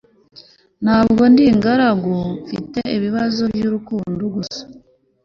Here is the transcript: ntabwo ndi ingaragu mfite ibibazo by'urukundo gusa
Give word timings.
ntabwo 0.83 1.21
ndi 1.31 1.43
ingaragu 1.51 2.13
mfite 2.41 2.79
ibibazo 2.97 3.41
by'urukundo 3.53 4.23
gusa 4.35 4.61